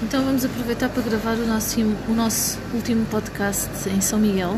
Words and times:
Então 0.00 0.24
vamos 0.24 0.44
aproveitar 0.44 0.88
para 0.88 1.02
gravar 1.02 1.34
o 1.34 1.44
nosso, 1.44 1.80
o 1.80 2.14
nosso 2.14 2.56
último 2.72 3.04
podcast 3.06 3.68
em 3.88 4.00
São 4.00 4.20
Miguel. 4.20 4.56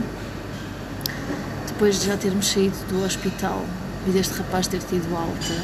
Depois 1.67 1.99
de 1.99 2.09
já 2.09 2.17
termos 2.19 2.47
saído 2.47 2.77
do 2.91 3.03
hospital 3.03 3.65
e 4.07 4.11
deste 4.11 4.35
rapaz 4.35 4.67
ter 4.67 4.81
tido 4.81 5.17
alta. 5.17 5.55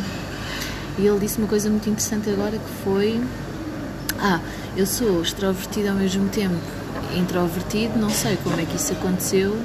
E 0.99 1.07
ele 1.07 1.19
disse 1.21 1.37
uma 1.37 1.47
coisa 1.47 1.69
muito 1.69 1.91
interessante 1.91 2.31
agora 2.31 2.53
que 2.53 2.85
foi. 2.85 3.23
Ah, 4.19 4.41
eu 4.75 4.87
sou 4.87 5.21
extrovertido 5.21 5.91
ao 5.91 5.95
mesmo 5.95 6.27
tempo 6.31 6.57
introvertido, 7.15 7.99
não 7.99 8.09
sei 8.11 8.39
como 8.43 8.59
é 8.59 8.65
que 8.65 8.77
isso 8.77 8.95
aconteceu. 8.95 9.61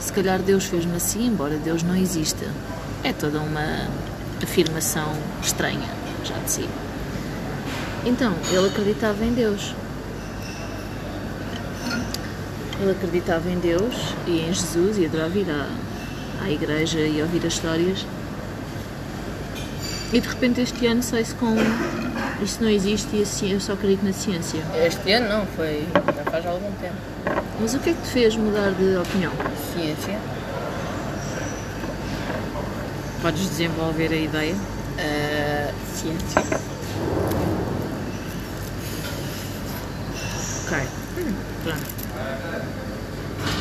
Se 0.00 0.10
calhar 0.10 0.40
Deus 0.40 0.64
fez-me 0.64 0.96
assim, 0.96 1.26
embora 1.26 1.58
Deus 1.58 1.82
não 1.82 1.94
exista. 1.94 2.46
É 3.02 3.12
toda 3.12 3.40
uma 3.40 3.88
afirmação 4.42 5.12
estranha, 5.42 5.90
já 6.24 6.38
de 6.38 6.50
si. 6.50 6.68
Então, 8.04 8.34
ele 8.50 8.66
acreditava 8.66 9.24
em 9.24 9.32
Deus. 9.32 9.74
Ele 12.80 12.90
acreditava 12.90 13.48
em 13.48 13.58
Deus 13.58 13.94
e 14.26 14.40
em 14.40 14.52
Jesus 14.52 14.98
e 14.98 15.06
adorava 15.06 15.38
ir 15.38 15.46
à, 15.50 15.68
à 16.44 16.50
igreja 16.50 17.00
e 17.00 17.22
ouvir 17.22 17.46
as 17.46 17.54
histórias. 17.54 18.04
E 20.12 20.20
de 20.20 20.28
repente 20.28 20.60
este 20.60 20.86
ano 20.86 21.02
sai-se 21.02 21.34
com 21.34 21.56
isso 22.42 22.62
não 22.62 22.68
existe 22.68 23.16
e 23.16 23.22
assim 23.22 23.52
eu 23.52 23.60
só 23.60 23.72
acredito 23.72 24.04
na 24.04 24.12
ciência. 24.12 24.60
Este 24.74 25.12
ano 25.12 25.28
não, 25.28 25.46
foi 25.46 25.86
já 25.94 26.30
faz 26.30 26.46
algum 26.46 26.70
tempo. 26.72 26.94
Mas 27.60 27.74
o 27.74 27.78
que 27.78 27.90
é 27.90 27.92
que 27.94 28.02
te 28.02 28.08
fez 28.08 28.36
mudar 28.36 28.70
de 28.72 28.96
opinião? 28.96 29.32
Ciência. 29.72 30.18
Podes 33.22 33.48
desenvolver 33.48 34.12
a 34.12 34.16
ideia? 34.16 34.54
Uh, 34.54 35.74
ciência. 35.94 36.42
Ok. 40.66 40.78
Hum, 41.18 41.34
pronto. 41.62 41.94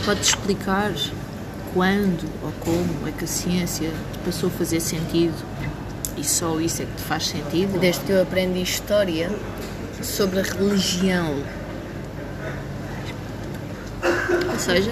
Podes 0.06 0.30
explicar 0.30 0.94
quando 1.74 2.30
ou 2.42 2.52
como 2.62 3.08
é 3.08 3.12
que 3.12 3.26
a 3.26 3.28
ciência 3.28 3.92
passou 4.24 4.48
a 4.48 4.52
fazer 4.52 4.80
sentido 4.80 5.36
e 6.16 6.24
só 6.24 6.60
isso 6.62 6.82
é 6.82 6.86
que 6.86 6.94
te 6.94 7.02
faz 7.02 7.28
sentido? 7.28 7.78
Desde 7.78 8.02
que 8.06 8.12
eu 8.14 8.22
aprendi 8.22 8.62
história 8.62 9.30
sobre 10.02 10.40
a 10.40 10.44
religião. 10.44 11.44
Ou 14.52 14.60
seja? 14.60 14.92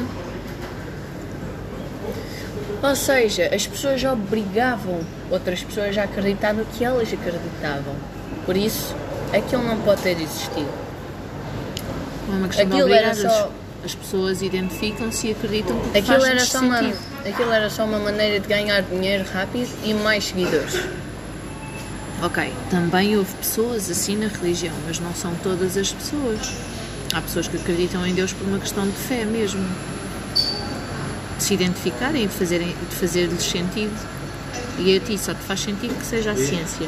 Ou 2.83 2.95
seja, 2.95 3.55
as 3.55 3.67
pessoas 3.67 4.03
obrigavam 4.03 4.99
outras 5.29 5.63
pessoas 5.63 5.97
a 5.97 6.03
acreditar 6.03 6.53
no 6.53 6.65
que 6.65 6.83
elas 6.83 7.13
acreditavam. 7.13 7.95
Por 8.45 8.57
isso, 8.57 8.95
aquilo 9.31 9.63
não 9.63 9.79
pode 9.81 10.01
ter 10.01 10.19
existido. 10.19 10.90
É 12.31 12.35
uma 12.35 12.47
questão 12.47 12.65
Aquilo 12.67 12.77
de 12.87 12.93
obrigar, 12.93 13.15
só- 13.15 13.27
as, 13.83 13.85
as 13.85 13.95
pessoas 13.95 14.41
identificam-se 14.41 15.27
e 15.27 15.31
acreditam 15.31 15.75
porque 15.77 15.97
Aquilo 15.99 16.23
era, 16.25 16.39
só 16.45 16.59
uma, 16.59 16.77
sentido. 16.79 16.97
aquilo 17.27 17.51
era 17.51 17.69
só 17.69 17.83
uma 17.85 17.99
maneira 17.99 18.39
de 18.39 18.47
ganhar 18.47 18.81
dinheiro 18.83 19.25
rápido 19.33 19.69
e 19.83 19.93
mais 19.93 20.25
seguidores. 20.25 20.79
Ok, 22.23 22.53
também 22.69 23.17
houve 23.17 23.33
pessoas 23.35 23.89
assim 23.89 24.15
na 24.15 24.27
religião, 24.27 24.73
mas 24.85 24.99
não 24.99 25.13
são 25.15 25.33
todas 25.43 25.75
as 25.75 25.91
pessoas. 25.91 26.39
Há 27.13 27.19
pessoas 27.21 27.47
que 27.47 27.57
acreditam 27.57 28.05
em 28.05 28.13
Deus 28.13 28.31
por 28.31 28.47
uma 28.47 28.59
questão 28.59 28.85
de 28.85 28.95
fé 28.95 29.25
mesmo. 29.25 29.65
De 31.37 31.43
se 31.43 31.55
identificarem 31.55 32.23
e 32.23 32.27
de 32.27 32.33
fazerem- 32.33 32.75
de 32.89 32.95
fazer-lhes 32.95 33.43
sentido. 33.43 33.91
E 34.77 34.95
a 34.95 34.99
ti 34.99 35.17
só 35.17 35.33
te 35.33 35.41
faz 35.41 35.59
sentido 35.61 35.97
que 35.99 36.05
seja 36.05 36.31
a 36.31 36.35
ciência. 36.35 36.87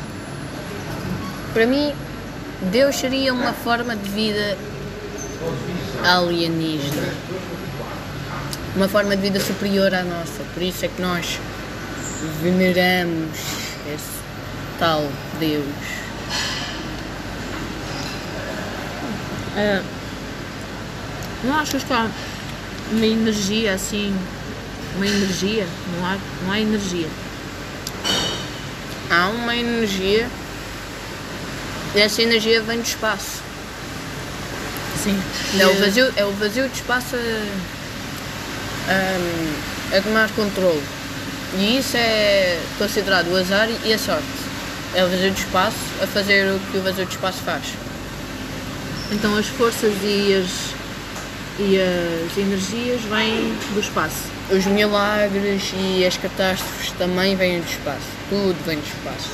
Para 1.54 1.66
mim, 1.66 1.92
Deus 2.72 2.96
seria 2.96 3.34
uma 3.34 3.54
forma 3.54 3.96
de 3.96 4.08
vida 4.10 4.56
alienígena. 6.04 7.14
Uma 8.76 8.88
forma 8.88 9.16
de 9.16 9.22
vida 9.22 9.40
superior 9.40 9.94
à 9.94 10.04
nossa. 10.04 10.44
Por 10.54 10.64
isso 10.64 10.86
é 10.86 10.88
que 10.88 11.02
nós 11.02 11.40
veneramos 12.42 13.38
esse 13.94 14.20
tal 14.80 15.08
Deus. 15.40 15.66
Não 21.44 21.56
achas 21.56 21.84
que 21.84 21.94
há 21.94 22.10
uma 22.92 23.06
energia 23.06 23.74
assim, 23.74 24.16
uma 24.96 25.06
energia? 25.06 25.68
Não 25.98 26.06
há, 26.06 26.18
não 26.44 26.52
há 26.52 26.60
energia. 26.60 27.08
Há 29.12 29.28
uma 29.28 29.56
energia 29.56 30.28
e 31.94 32.00
essa 32.00 32.24
energia 32.24 32.60
vem 32.64 32.80
do 32.80 32.88
espaço. 32.88 33.43
Sim. 35.04 35.22
É 35.60 35.68
o 35.68 35.74
vazio, 35.76 36.14
é 36.16 36.24
o 36.24 36.32
vazio 36.32 36.70
de 36.70 36.76
espaço 36.76 37.18
a, 37.18 37.20
a, 38.90 39.98
a 39.98 40.02
tomar 40.02 40.30
controle. 40.32 40.82
E 41.58 41.78
isso 41.78 41.98
é 41.98 42.58
considerado 42.78 43.28
o 43.28 43.36
azar 43.36 43.68
e 43.84 43.94
a 43.94 44.00
sorte. 44.00 44.24
É 44.96 45.04
o 45.04 45.10
vazio 45.10 45.32
de 45.32 45.40
espaço 45.40 45.76
a 46.02 46.08
fazer 46.08 46.54
o 46.54 46.60
que 46.72 46.78
o 46.78 46.82
vazio 46.82 47.06
de 47.06 47.12
espaço 47.12 47.40
faz. 47.40 47.66
Então 49.12 49.36
as 49.36 49.48
forças 49.48 49.94
e 50.04 50.42
as, 50.42 50.74
e 51.60 51.78
as 51.82 52.38
energias 52.38 53.02
vêm 53.02 53.54
do 53.74 53.82
espaço. 53.82 54.32
Os 54.50 54.66
milagres 54.66 55.74
e 55.78 56.06
as 56.06 56.16
catástrofes 56.16 56.92
também 56.92 57.36
vêm 57.36 57.60
do 57.60 57.70
espaço. 57.70 58.08
Tudo 58.30 58.56
vem 58.66 58.78
do 58.78 58.88
espaço. 58.88 59.32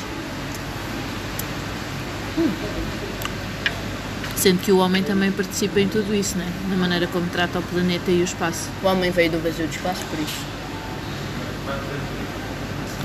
Sendo 4.39 4.61
que 4.61 4.71
o 4.71 4.77
homem 4.77 5.03
também 5.03 5.33
participa 5.33 5.81
em 5.81 5.89
tudo 5.89 6.15
isso, 6.15 6.37
né? 6.37 6.47
na 6.69 6.77
maneira 6.77 7.07
como 7.07 7.27
trata 7.27 7.59
o 7.59 7.61
planeta 7.61 8.09
e 8.09 8.21
o 8.21 8.23
espaço. 8.23 8.69
O 8.81 8.87
homem 8.87 9.11
veio 9.11 9.31
do 9.31 9.43
vazio 9.43 9.67
de 9.67 9.75
espaço 9.75 9.99
por 10.05 10.17
isso. 10.17 10.59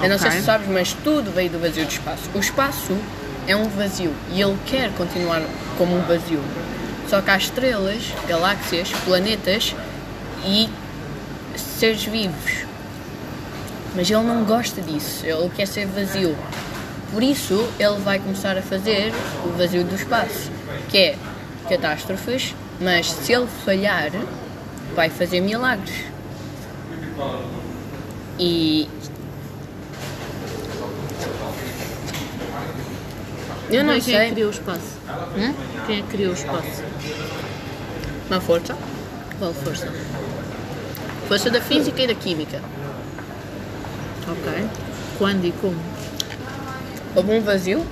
Eu 0.00 0.08
não 0.08 0.16
sei 0.16 0.30
se 0.30 0.42
sabes, 0.42 0.68
mas 0.68 0.92
tudo 1.02 1.32
veio 1.32 1.50
do 1.50 1.58
vazio 1.58 1.84
de 1.86 1.94
espaço. 1.94 2.30
O 2.32 2.38
espaço 2.38 2.96
é 3.48 3.56
um 3.56 3.68
vazio 3.68 4.14
e 4.32 4.40
ele 4.40 4.56
quer 4.64 4.92
continuar 4.92 5.42
como 5.76 5.96
um 5.96 6.02
vazio. 6.02 6.40
Só 7.08 7.20
que 7.20 7.28
há 7.28 7.36
estrelas, 7.36 8.12
galáxias, 8.28 8.90
planetas 9.04 9.74
e 10.46 10.68
seres 11.56 12.04
vivos. 12.04 12.64
Mas 13.96 14.08
ele 14.08 14.22
não 14.22 14.44
gosta 14.44 14.80
disso, 14.80 15.26
ele 15.26 15.50
quer 15.56 15.66
ser 15.66 15.86
vazio. 15.88 16.36
Por 17.12 17.24
isso, 17.24 17.68
ele 17.76 17.98
vai 18.04 18.20
começar 18.20 18.56
a 18.56 18.62
fazer 18.62 19.12
o 19.44 19.58
vazio 19.58 19.82
do 19.82 19.96
espaço, 19.96 20.50
que 20.90 20.98
é 20.98 21.16
catástrofes, 21.68 22.54
mas 22.80 23.10
se 23.10 23.32
ele 23.32 23.46
falhar, 23.64 24.10
vai 24.94 25.08
fazer 25.10 25.40
milagres. 25.40 26.04
E 28.38 28.88
eu 33.70 33.82
não 33.82 33.94
Bem, 33.94 34.02
quem 34.02 34.14
é 34.14 34.18
sei. 34.18 34.30
criou 34.30 34.48
o 34.48 34.52
espaço? 34.52 34.98
Hum? 35.36 35.54
Quem 35.86 35.98
é 35.98 36.02
que 36.02 36.08
criou 36.08 36.30
o 36.30 36.34
espaço? 36.34 36.82
Uma 38.28 38.40
força. 38.40 38.76
Qual 39.38 39.52
força? 39.52 39.92
Força 41.28 41.50
da 41.50 41.60
física 41.60 42.02
e 42.02 42.06
da 42.06 42.14
química. 42.14 42.60
Ok. 44.28 44.68
Quando 45.18 45.44
e 45.44 45.52
como? 45.52 45.76
Houve 47.14 47.32
um 47.32 47.40
vazio, 47.40 47.84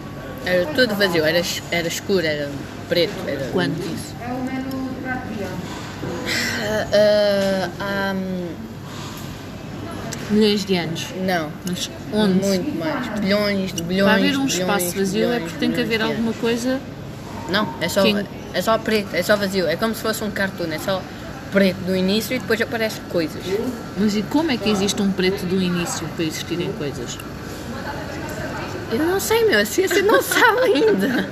era 0.44 0.66
tudo 0.66 0.94
vazio, 0.94 1.24
era, 1.24 1.42
era 1.70 1.88
escuro, 1.88 2.26
era 2.26 2.48
preto, 2.88 3.12
era 3.26 3.44
Quando? 3.52 3.78
isso. 3.78 4.14
Ah, 6.64 6.86
ah, 6.92 7.70
ah, 7.80 8.14
hum, 8.14 8.48
Milhões 10.30 10.64
de 10.64 10.76
anos. 10.76 11.06
não, 11.26 11.50
Mas 11.66 11.90
onde? 12.12 12.46
muito 12.46 12.78
mais. 12.78 13.20
Bilhões 13.20 13.72
de 13.72 13.82
bilhões. 13.82 14.10
Para 14.10 14.18
haver 14.18 14.36
um 14.38 14.46
bilhões, 14.46 14.54
espaço 14.54 14.96
vazio 14.96 15.32
é 15.32 15.40
porque 15.40 15.58
tem 15.58 15.72
que 15.72 15.80
haver 15.80 16.00
alguma 16.00 16.32
coisa. 16.34 16.80
Não, 17.50 17.68
é 17.80 17.88
só, 17.88 18.02
é 18.54 18.62
só 18.62 18.78
preto, 18.78 19.14
é 19.14 19.22
só 19.22 19.36
vazio. 19.36 19.66
É 19.66 19.76
como 19.76 19.94
se 19.94 20.00
fosse 20.00 20.24
um 20.24 20.30
cartoon, 20.30 20.72
é 20.72 20.78
só 20.78 21.02
preto 21.52 21.76
do 21.84 21.94
início 21.94 22.34
e 22.34 22.38
depois 22.38 22.58
aparecem 22.62 23.02
coisas. 23.10 23.42
Mas 23.98 24.16
e 24.16 24.22
como 24.22 24.50
é 24.50 24.56
que 24.56 24.70
existe 24.70 25.02
um 25.02 25.12
preto 25.12 25.44
do 25.44 25.60
início 25.60 26.08
para 26.16 26.24
existirem 26.24 26.72
coisas? 26.72 27.18
Eu 28.92 29.06
não 29.06 29.18
sei, 29.20 29.44
meu, 29.44 29.58
a 29.58 29.64
ciência 29.64 30.02
não 30.02 30.20
sabe 30.22 30.60
ainda. 30.74 31.28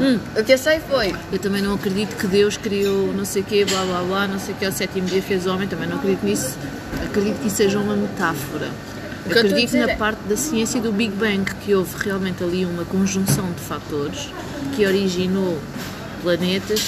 Hum, 0.00 0.18
o 0.38 0.44
que 0.44 0.52
eu 0.52 0.58
sei 0.58 0.78
foi 0.80 1.12
Eu 1.32 1.38
também 1.40 1.60
não 1.60 1.74
acredito 1.74 2.16
que 2.16 2.26
Deus 2.26 2.56
criou 2.56 3.12
não 3.12 3.24
sei 3.24 3.42
o 3.42 3.44
quê, 3.44 3.64
blá 3.64 3.82
blá 3.84 4.02
blá, 4.02 4.28
não 4.28 4.38
sei 4.38 4.54
o 4.54 4.56
quê, 4.56 4.66
ao 4.66 4.72
sétimo 4.72 5.06
dia 5.08 5.20
fez 5.22 5.44
o 5.46 5.50
homem, 5.52 5.66
também 5.68 5.88
não 5.88 5.96
acredito 5.96 6.24
nisso. 6.24 6.56
Acredito 7.04 7.40
que 7.40 7.48
isso 7.48 7.56
seja 7.56 7.78
uma 7.78 7.96
metáfora. 7.96 8.68
Eu 9.26 9.32
Acredito 9.32 9.76
na 9.76 9.90
é- 9.90 9.96
parte 9.96 10.20
da 10.28 10.36
ciência 10.36 10.80
do 10.80 10.92
Big 10.92 11.12
Bang, 11.14 11.44
que 11.64 11.74
houve 11.74 11.90
realmente 12.02 12.42
ali 12.42 12.64
uma 12.64 12.84
conjunção 12.84 13.50
de 13.52 13.60
fatores 13.60 14.30
que 14.74 14.86
originou 14.86 15.58
planetas 16.22 16.80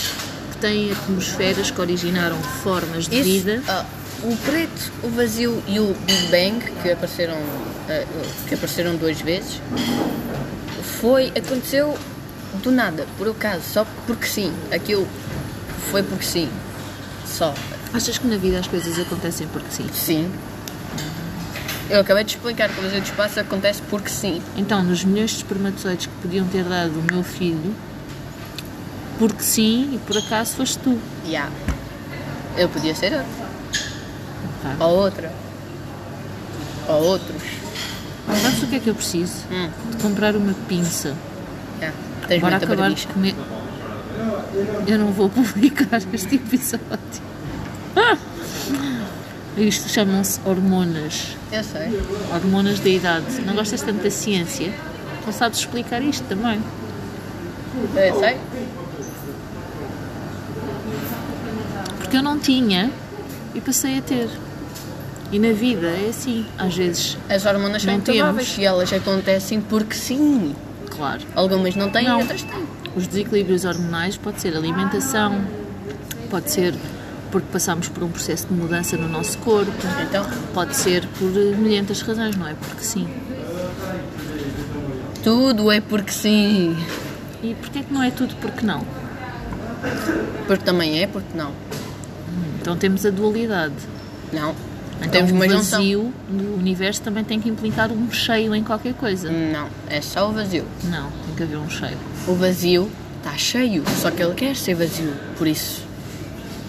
que 0.52 0.56
têm 0.58 0.92
atmosferas 0.92 1.70
que 1.70 1.80
originaram 1.80 2.36
formas 2.62 3.06
de 3.08 3.16
Isso, 3.16 3.24
vida. 3.24 3.62
ah, 3.68 3.84
o 4.22 4.36
preto, 4.36 4.92
o 5.02 5.08
vazio 5.10 5.62
e 5.66 5.78
o 5.80 5.94
Big 6.06 6.26
Bang, 6.30 6.60
que 6.82 6.90
apareceram, 6.92 7.36
que 8.48 8.54
apareceram 8.54 8.96
duas 8.96 9.20
vezes, 9.20 9.60
foi, 11.00 11.28
aconteceu 11.28 11.96
do 12.62 12.70
nada, 12.70 13.06
por 13.16 13.28
acaso, 13.28 13.62
só 13.62 13.86
porque 14.06 14.26
sim. 14.26 14.52
Aquilo 14.72 15.06
foi 15.90 16.02
porque 16.02 16.24
sim. 16.24 16.48
Só. 17.26 17.54
Achas 17.92 18.18
que 18.18 18.26
na 18.26 18.36
vida 18.36 18.58
as 18.58 18.66
coisas 18.66 18.98
acontecem 18.98 19.46
porque 19.48 19.70
sim? 19.70 19.88
Sim. 19.92 20.32
Eu 21.88 22.00
acabei 22.00 22.22
de 22.22 22.36
explicar 22.36 22.68
que 22.68 22.78
o 22.78 22.82
vazio 22.82 23.00
de 23.00 23.10
espaço 23.10 23.40
acontece 23.40 23.82
porque 23.90 24.08
sim. 24.08 24.40
Então, 24.56 24.82
nos 24.82 25.04
milhões 25.04 25.30
de 25.30 25.38
espermatozoides 25.38 26.06
que 26.06 26.12
podiam 26.22 26.46
ter 26.46 26.64
dado 26.64 26.92
o 26.92 27.12
meu 27.12 27.24
filho, 27.24 27.74
porque 29.18 29.42
sim 29.42 29.94
e 29.94 29.98
por 29.98 30.16
acaso 30.16 30.56
foste 30.56 30.78
tu. 30.78 30.98
Yeah. 31.26 31.50
Eu 32.56 32.68
podia 32.68 32.94
ser 32.94 33.12
outro. 33.12 33.26
Ok. 34.64 34.86
Ou 34.86 34.96
outra. 34.98 35.32
Ou 36.88 37.02
outros. 37.02 37.42
Sabes 38.26 38.62
o 38.62 38.66
que 38.66 38.76
é 38.76 38.80
que 38.80 38.88
eu 38.90 38.94
preciso? 38.94 39.34
Hum. 39.50 39.68
De 39.90 39.96
comprar 40.02 40.36
uma 40.36 40.54
pinça. 40.68 41.14
Yeah. 41.78 41.96
Tens 42.28 42.40
Bora 42.40 42.52
muita 42.52 42.66
acabar 42.66 42.82
barbicha. 42.88 43.08
de 43.08 43.14
comer. 43.14 43.34
Eu 44.86 44.98
não 44.98 45.12
vou 45.12 45.28
publicar 45.30 46.00
este 46.12 46.36
episódio. 46.36 46.80
Isto 49.56 49.88
chamam-se 49.88 50.40
hormonas. 50.44 51.36
Eu 51.52 51.64
sei. 51.64 52.00
Hormonas 52.32 52.78
da 52.80 52.88
idade. 52.88 53.40
Não 53.44 53.54
gostas 53.54 53.82
tanto 53.82 54.02
da 54.02 54.10
ciência? 54.10 54.72
Não 55.26 55.32
sabes 55.32 55.58
explicar 55.58 56.00
isto 56.02 56.24
também. 56.28 56.60
Eu 57.94 58.18
sei. 58.20 58.36
Porque 61.98 62.16
eu 62.16 62.22
não 62.22 62.38
tinha 62.38 62.90
e 63.54 63.60
passei 63.60 63.98
a 63.98 64.02
ter. 64.02 64.28
E 65.32 65.38
na 65.38 65.52
vida 65.52 65.86
é 65.86 66.08
assim. 66.10 66.44
Às 66.58 66.74
vezes, 66.76 67.16
As 67.28 67.46
hormonas 67.46 67.82
são 67.82 67.94
intuáveis 67.94 68.56
e 68.58 68.64
elas 68.64 68.92
acontecem 68.92 69.60
porque 69.60 69.94
sim. 69.94 70.54
claro, 70.90 71.20
Algumas 71.34 71.76
não 71.76 71.88
têm 71.90 72.08
Não. 72.08 72.18
outras 72.20 72.42
têm. 72.42 72.64
os 72.96 73.06
desequilíbrios 73.06 73.64
hormonais 73.64 74.16
pode 74.16 74.40
ser 74.40 74.56
alimentação, 74.56 75.40
pode 76.28 76.50
ser 76.50 76.74
porque 77.30 77.46
passamos 77.52 77.88
por 77.88 78.02
um 78.02 78.08
processo 78.10 78.48
de 78.48 78.54
mudança 78.54 78.96
no 78.96 79.06
nosso 79.06 79.38
corpo, 79.38 79.70
Então, 80.02 80.26
pode 80.52 80.74
ser 80.76 81.06
por 81.16 81.30
milhentas 81.30 82.02
razões, 82.02 82.34
não 82.34 82.48
é? 82.48 82.54
Porque 82.54 82.82
sim. 82.82 83.08
tudo 85.22 85.70
é 85.70 85.80
porque 85.80 86.10
sim. 86.12 86.76
E 87.42 87.54
porquê 87.54 87.82
que 87.84 87.92
não 87.92 88.02
é 88.02 88.10
tudo 88.10 88.34
porque 88.36 88.66
não? 88.66 88.82
Porque 90.46 90.64
também 90.64 91.00
é, 91.02 91.06
porque 91.06 91.36
não. 91.36 91.52
Então 92.60 92.76
temos 92.76 93.06
a 93.06 93.10
dualidade. 93.10 93.74
Não. 94.32 94.54
Então 95.02 95.24
o 95.24 95.48
vazio 95.48 96.12
no 96.28 96.54
universo 96.56 97.00
também 97.02 97.24
tem 97.24 97.40
que 97.40 97.48
implicar 97.48 97.90
um 97.90 98.10
cheio 98.12 98.54
em 98.54 98.62
qualquer 98.62 98.94
coisa. 98.94 99.30
Não, 99.30 99.68
é 99.88 100.00
só 100.00 100.28
o 100.28 100.32
vazio. 100.32 100.64
Não, 100.84 101.10
tem 101.26 101.34
que 101.36 101.42
haver 101.42 101.56
um 101.56 101.70
cheio. 101.70 101.96
O 102.28 102.34
vazio 102.34 102.90
está 103.18 103.36
cheio, 103.36 103.82
só 104.00 104.10
que 104.10 104.22
ele 104.22 104.34
quer 104.34 104.54
ser 104.54 104.74
vazio. 104.74 105.14
Por 105.38 105.46
isso, 105.46 105.82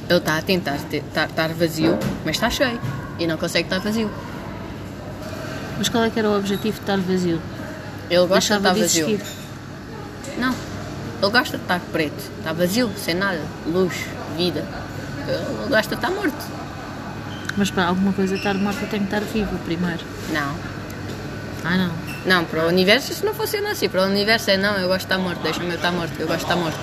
ele 0.09 0.19
está 0.19 0.37
a 0.37 0.41
tentar 0.41 0.75
estar 0.75 1.49
vazio, 1.53 1.97
mas 2.25 2.35
está 2.37 2.49
cheio. 2.49 2.79
E 3.19 3.27
não 3.27 3.37
consegue 3.37 3.65
estar 3.67 3.79
vazio. 3.79 4.09
Mas 5.77 5.89
qual 5.89 6.03
é 6.03 6.09
que 6.09 6.19
era 6.19 6.29
o 6.29 6.37
objetivo 6.37 6.75
de 6.75 6.81
estar 6.81 6.97
vazio? 6.97 7.41
Ele 8.09 8.27
gosta 8.27 8.59
Deixava 8.59 8.73
de 8.73 8.79
de 8.79 8.85
estar 8.85 9.01
vazio. 9.01 9.15
existir. 9.15 10.39
Não. 10.39 10.55
Ele 11.21 11.31
gosta 11.31 11.57
de 11.57 11.63
estar 11.63 11.79
preto. 11.91 12.31
Está 12.39 12.53
vazio, 12.53 12.89
sem 12.97 13.13
nada. 13.13 13.41
Luz, 13.67 13.93
vida. 14.37 14.65
Ele 15.27 15.69
gosta 15.69 15.95
de 15.95 16.01
estar 16.01 16.09
morto. 16.11 16.60
Mas 17.57 17.69
para 17.69 17.85
alguma 17.85 18.13
coisa 18.13 18.35
estar 18.35 18.53
morta 18.55 18.85
tem 18.87 18.99
que 18.99 19.05
estar 19.05 19.21
viva 19.21 19.57
primeiro. 19.65 20.01
Não. 20.31 20.55
Ah 21.63 21.77
não. 21.77 21.91
Não, 22.25 22.45
para 22.45 22.65
o 22.65 22.67
universo 22.67 23.11
isso 23.11 23.25
não 23.25 23.33
funciona 23.33 23.71
assim. 23.71 23.89
Para 23.89 24.03
o 24.03 24.05
universo 24.05 24.51
é 24.51 24.57
não, 24.57 24.75
eu 24.77 24.87
gosto 24.87 24.99
de 24.99 25.05
estar 25.05 25.17
morto, 25.17 25.41
deixa-me 25.41 25.69
eu 25.69 25.75
estar 25.75 25.91
morto, 25.91 26.13
eu 26.19 26.27
gosto 26.27 26.39
de 26.39 26.45
estar 26.45 26.55
morto. 26.55 26.79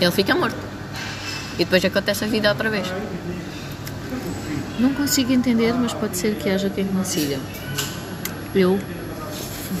Ele 0.00 0.10
fica 0.10 0.34
morto. 0.34 0.56
E 1.54 1.58
depois 1.58 1.84
acontece 1.84 2.24
a 2.24 2.28
vida 2.28 2.50
outra 2.50 2.68
vez. 2.68 2.86
Não 4.78 4.92
consigo 4.92 5.32
entender, 5.32 5.72
mas 5.72 5.94
pode 5.94 6.16
ser 6.18 6.36
que 6.36 6.50
haja 6.50 6.68
quem 6.68 6.86
consiga. 6.86 7.38
Eu 8.54 8.78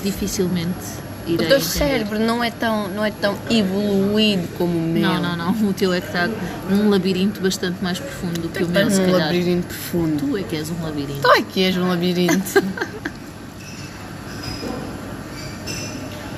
dificilmente 0.02 1.05
O 1.26 1.30
irei 1.30 1.46
teu 1.48 1.56
entender. 1.58 1.60
cérebro 1.60 2.18
não 2.18 2.42
é 2.42 2.50
tão, 2.50 2.88
não 2.88 3.04
é 3.04 3.10
tão 3.10 3.36
evoluído 3.50 4.46
como 4.56 4.78
o 4.78 4.82
meu. 4.82 5.02
Não, 5.02 5.20
não, 5.36 5.36
não. 5.52 5.68
O 5.68 5.72
teu 5.72 5.92
é 5.92 6.00
que 6.00 6.06
está 6.06 6.28
num 6.70 6.88
labirinto 6.88 7.40
bastante 7.40 7.82
mais 7.82 7.98
profundo 7.98 8.40
do 8.42 8.48
que 8.48 8.62
o 8.62 8.68
meu, 8.68 8.82
estás 8.86 8.98
num 8.98 9.06
calhar. 9.06 9.26
labirinto 9.26 9.66
profundo. 9.66 10.16
Tu 10.26 10.36
é 10.38 10.42
que 10.42 10.56
és 10.56 10.70
um 10.70 10.82
labirinto. 10.82 11.20
Tu 11.20 11.30
é 11.32 11.42
que 11.42 11.64
és 11.64 11.76
um 11.76 11.88
labirinto. 11.88 12.62